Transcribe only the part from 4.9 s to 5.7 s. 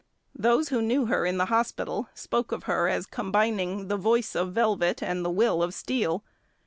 and the will